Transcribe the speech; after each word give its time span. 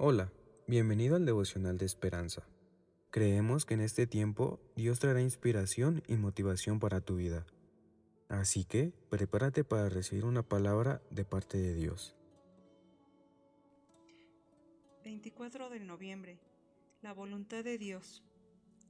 Hola, 0.00 0.32
bienvenido 0.68 1.16
al 1.16 1.26
devocional 1.26 1.76
de 1.76 1.84
esperanza. 1.84 2.46
Creemos 3.10 3.64
que 3.64 3.74
en 3.74 3.80
este 3.80 4.06
tiempo 4.06 4.60
Dios 4.76 5.00
traerá 5.00 5.20
inspiración 5.20 6.04
y 6.06 6.14
motivación 6.14 6.78
para 6.78 7.00
tu 7.00 7.16
vida. 7.16 7.44
Así 8.28 8.64
que 8.64 8.92
prepárate 9.10 9.64
para 9.64 9.88
recibir 9.88 10.24
una 10.24 10.44
palabra 10.44 11.02
de 11.10 11.24
parte 11.24 11.58
de 11.58 11.74
Dios. 11.74 12.14
24 15.02 15.68
de 15.68 15.80
noviembre. 15.80 16.38
La 17.02 17.12
voluntad 17.12 17.64
de 17.64 17.76
Dios. 17.76 18.22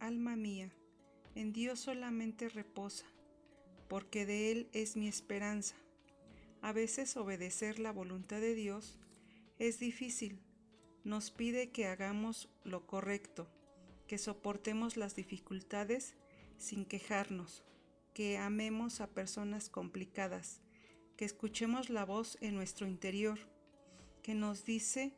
Alma 0.01 0.37
mía, 0.37 0.71
en 1.35 1.55
Dios 1.55 1.81
solamente 1.81 2.51
reposa, 2.51 3.07
porque 3.89 4.27
de 4.27 4.53
Él 4.53 4.69
es 4.75 4.95
mi 4.95 5.09
esperanza. 5.09 5.75
A 6.61 6.75
veces 6.75 7.17
obedecer 7.17 7.79
la 7.79 7.93
voluntad 7.93 8.43
de 8.43 8.55
Dios 8.55 8.99
es 9.59 9.79
difícil. 9.79 10.43
Nos 11.09 11.31
pide 11.31 11.71
que 11.71 11.87
hagamos 11.87 12.51
lo 12.65 12.87
correcto, 12.87 13.49
que 14.07 14.19
soportemos 14.19 14.99
las 14.99 15.17
dificultades 15.17 16.17
sin 16.59 16.85
quejarnos, 16.85 17.65
que 18.13 18.37
amemos 18.37 19.01
a 19.01 19.07
personas 19.07 19.71
complicadas, 19.71 20.61
que 21.17 21.25
escuchemos 21.25 21.89
la 21.89 22.05
voz 22.05 22.37
en 22.43 22.55
nuestro 22.55 22.87
interior, 22.87 23.39
que 24.23 24.35
nos 24.35 24.67
dice 24.67 25.15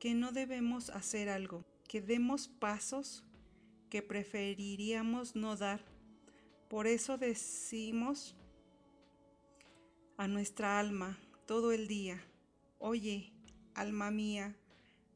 que 0.00 0.12
no 0.12 0.32
debemos 0.32 0.90
hacer 0.90 1.28
algo, 1.28 1.64
que 1.86 2.02
demos 2.02 2.48
pasos 2.48 3.22
que 3.90 4.02
preferiríamos 4.02 5.36
no 5.36 5.54
dar. 5.54 5.84
Por 6.68 6.88
eso 6.88 7.16
decimos 7.16 8.34
a 10.16 10.26
nuestra 10.26 10.80
alma 10.80 11.16
todo 11.46 11.70
el 11.70 11.86
día, 11.86 12.20
oye, 12.80 13.32
alma 13.76 14.10
mía, 14.10 14.56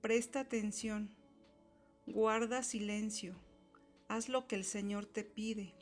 presta 0.02 0.40
atención, 0.40 1.14
guarda 2.06 2.64
silencio, 2.64 3.36
haz 4.08 4.28
lo 4.28 4.48
que 4.48 4.56
el 4.56 4.64
Señor 4.64 5.06
te 5.06 5.22
pide. 5.22 5.72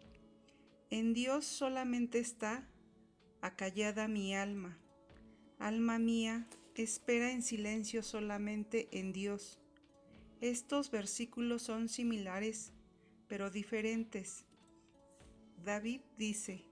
En 0.91 1.14
Dios 1.14 1.47
solamente 1.47 2.19
está 2.19 2.69
acallada 3.41 4.08
mi 4.08 4.34
alma. 4.34 4.78
Alma 5.58 5.98
mía, 5.98 6.47
espera 6.75 7.33
en 7.33 7.42
silencio 7.42 8.03
solamente 8.03 8.89
en 8.92 9.12
Dios. 9.12 9.58
Estos 10.42 10.91
versículos 10.91 11.62
son 11.62 11.89
similares, 11.89 12.73
pero 13.27 13.50
diferentes. 13.50 14.45
David 15.64 16.02
dice 16.19 16.67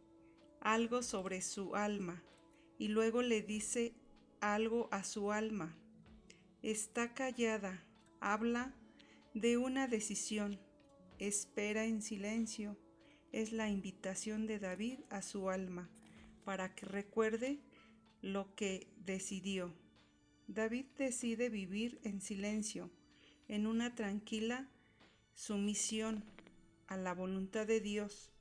algo 0.61 1.03
sobre 1.03 1.41
su 1.41 1.77
alma 1.77 2.23
y 2.79 2.89
luego 2.89 3.23
le 3.23 3.41
dice 3.41 3.95
algo 4.41 4.89
a 4.91 5.03
su 5.03 5.33
alma. 5.33 5.77
Está 6.63 7.15
callada, 7.15 7.85
habla 8.21 8.75
de 9.33 9.57
una 9.57 9.87
decisión, 9.87 10.59
espera 11.21 11.85
en 11.85 12.03
silencio. 12.03 12.77
Es 13.31 13.53
la 13.53 13.69
invitación 13.69 14.47
de 14.49 14.59
David 14.59 14.99
a 15.09 15.23
su 15.23 15.51
alma 15.51 15.89
para 16.45 16.75
que 16.75 16.87
recuerde 16.87 17.61
lo 18.23 18.57
que 18.57 18.89
decidió. 19.05 19.73
David 20.49 20.87
decide 20.97 21.49
vivir 21.49 22.01
en 22.03 22.21
silencio, 22.21 22.91
en 23.47 23.69
una 23.69 23.95
tranquila 23.95 24.69
sumisión 25.35 26.25
a 26.89 26.97
la 26.97 27.15
voluntad 27.15 27.69
de 27.69 27.81
Dios. 27.81 28.33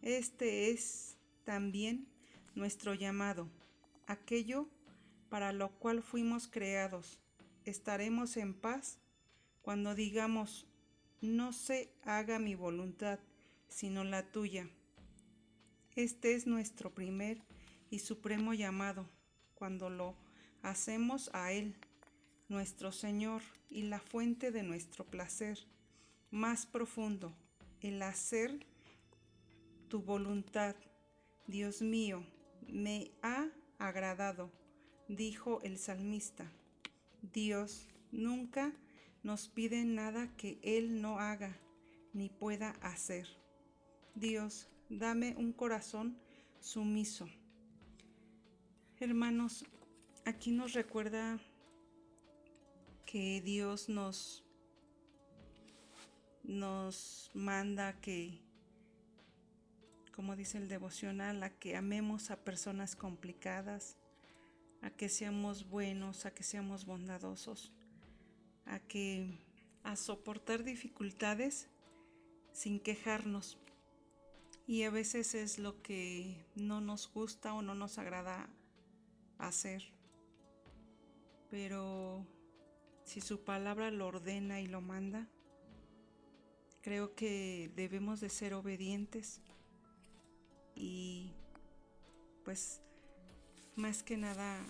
Este 0.00 0.70
es 0.70 1.18
también 1.44 2.08
nuestro 2.54 2.94
llamado, 2.94 3.50
aquello 4.06 4.66
para 5.28 5.52
lo 5.52 5.68
cual 5.78 6.02
fuimos 6.02 6.48
creados. 6.48 7.20
Estaremos 7.64 8.36
en 8.36 8.54
paz 8.54 8.98
cuando 9.62 9.94
digamos, 9.94 10.66
no 11.20 11.52
se 11.52 11.92
haga 12.04 12.38
mi 12.38 12.54
voluntad, 12.54 13.18
sino 13.68 14.04
la 14.04 14.30
tuya. 14.32 14.68
Este 15.94 16.34
es 16.34 16.46
nuestro 16.46 16.94
primer 16.94 17.42
y 17.90 17.98
supremo 17.98 18.54
llamado, 18.54 19.08
cuando 19.54 19.90
lo 19.90 20.14
hacemos 20.62 21.30
a 21.34 21.52
Él, 21.52 21.76
nuestro 22.48 22.92
Señor 22.92 23.42
y 23.68 23.82
la 23.82 24.00
fuente 24.00 24.50
de 24.50 24.62
nuestro 24.62 25.04
placer 25.04 25.58
más 26.30 26.66
profundo, 26.66 27.34
el 27.80 28.00
hacer 28.02 28.66
tu 29.88 30.02
voluntad. 30.02 30.76
Dios 31.46 31.82
mío, 31.82 32.24
me 32.68 33.10
ha 33.22 33.48
agradado, 33.78 34.50
dijo 35.08 35.60
el 35.62 35.78
salmista. 35.78 36.50
Dios 37.22 37.88
nunca 38.12 38.72
nos 39.22 39.48
pide 39.48 39.84
nada 39.84 40.34
que 40.36 40.58
Él 40.62 41.00
no 41.00 41.18
haga 41.18 41.56
ni 42.12 42.28
pueda 42.28 42.70
hacer. 42.82 43.26
Dios, 44.14 44.68
dame 44.88 45.34
un 45.36 45.52
corazón 45.52 46.18
sumiso. 46.60 47.28
Hermanos, 48.98 49.64
aquí 50.24 50.50
nos 50.50 50.72
recuerda 50.72 51.38
que 53.06 53.40
Dios 53.40 53.88
nos 53.88 54.44
nos 56.42 57.30
manda 57.34 58.00
que 58.00 58.42
como 60.20 60.36
dice 60.36 60.58
el 60.58 60.68
devocional, 60.68 61.42
a 61.42 61.48
que 61.48 61.76
amemos 61.76 62.30
a 62.30 62.36
personas 62.36 62.94
complicadas, 62.94 63.96
a 64.82 64.90
que 64.90 65.08
seamos 65.08 65.68
buenos, 65.68 66.26
a 66.26 66.32
que 66.32 66.42
seamos 66.42 66.84
bondadosos, 66.86 67.72
a 68.66 68.78
que 68.78 69.38
a 69.82 69.96
soportar 69.96 70.64
dificultades 70.64 71.68
sin 72.52 72.80
quejarnos. 72.80 73.58
Y 74.66 74.84
a 74.84 74.90
veces 74.90 75.34
es 75.34 75.58
lo 75.58 75.82
que 75.82 76.46
no 76.54 76.80
nos 76.80 77.12
gusta 77.12 77.54
o 77.54 77.62
no 77.62 77.74
nos 77.74 77.98
agrada 77.98 78.48
hacer. 79.38 79.82
Pero 81.50 82.26
si 83.04 83.20
su 83.20 83.42
palabra 83.42 83.90
lo 83.90 84.06
ordena 84.06 84.60
y 84.60 84.66
lo 84.66 84.80
manda, 84.80 85.28
creo 86.80 87.14
que 87.14 87.70
debemos 87.74 88.20
de 88.20 88.28
ser 88.28 88.54
obedientes 88.54 89.40
y 90.74 91.32
pues 92.44 92.80
más 93.80 94.02
que 94.02 94.18
nada 94.18 94.62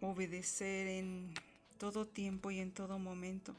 obedecer 0.00 0.86
en 0.86 1.34
todo 1.76 2.06
tiempo 2.06 2.52
y 2.52 2.60
en 2.60 2.72
todo 2.72 3.00
momento. 3.00 3.56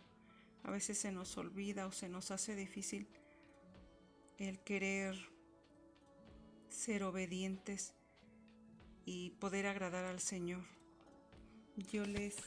A 0.64 0.72
veces 0.72 0.98
se 0.98 1.12
nos 1.12 1.38
olvida 1.38 1.86
o 1.86 1.92
se 1.92 2.08
nos 2.08 2.32
hace 2.32 2.56
difícil 2.56 3.08
el 4.38 4.60
querer 4.60 5.16
ser 6.70 7.04
obedientes 7.04 7.94
y 9.06 9.32
poder 9.32 9.68
agradar 9.68 10.06
al 10.06 10.22
Señor. 10.22 10.64
Yo 11.92 12.06
les 12.06 12.38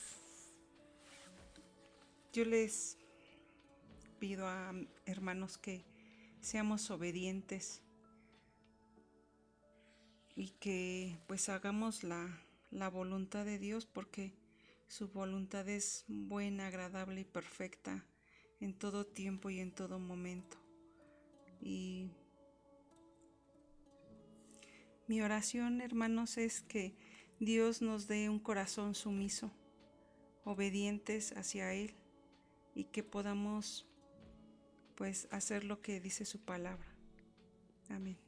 yo 2.32 2.44
les 2.44 2.96
pido 4.18 4.46
a 4.48 4.72
hermanos 5.04 5.58
que 5.58 5.84
seamos 6.40 6.90
obedientes 6.90 7.82
y 10.38 10.50
que 10.60 11.18
pues 11.26 11.48
hagamos 11.48 12.04
la, 12.04 12.40
la 12.70 12.88
voluntad 12.88 13.44
de 13.44 13.58
Dios 13.58 13.86
porque 13.86 14.32
su 14.86 15.08
voluntad 15.08 15.68
es 15.68 16.04
buena, 16.06 16.68
agradable 16.68 17.22
y 17.22 17.24
perfecta 17.24 18.06
en 18.60 18.72
todo 18.72 19.04
tiempo 19.04 19.50
y 19.50 19.58
en 19.58 19.72
todo 19.72 19.98
momento. 19.98 20.56
Y 21.60 22.12
mi 25.08 25.20
oración, 25.22 25.80
hermanos, 25.80 26.38
es 26.38 26.62
que 26.62 26.94
Dios 27.40 27.82
nos 27.82 28.06
dé 28.06 28.30
un 28.30 28.38
corazón 28.38 28.94
sumiso, 28.94 29.50
obedientes 30.44 31.36
hacia 31.36 31.74
Él 31.74 31.96
y 32.76 32.84
que 32.84 33.02
podamos 33.02 33.88
pues 34.94 35.26
hacer 35.32 35.64
lo 35.64 35.82
que 35.82 36.00
dice 36.00 36.24
su 36.24 36.44
palabra. 36.44 36.94
Amén. 37.88 38.27